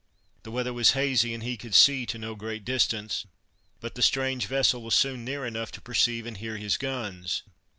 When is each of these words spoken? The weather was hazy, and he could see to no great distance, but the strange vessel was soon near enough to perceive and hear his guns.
The 0.41 0.49
weather 0.49 0.73
was 0.73 0.93
hazy, 0.93 1.31
and 1.31 1.43
he 1.43 1.57
could 1.57 1.75
see 1.75 2.07
to 2.07 2.17
no 2.17 2.33
great 2.33 2.65
distance, 2.65 3.27
but 3.79 3.93
the 3.93 4.01
strange 4.01 4.47
vessel 4.47 4.81
was 4.81 4.95
soon 4.95 5.23
near 5.23 5.45
enough 5.45 5.71
to 5.73 5.79
perceive 5.79 6.25
and 6.25 6.37
hear 6.37 6.57
his 6.57 6.75
guns. 6.75 7.43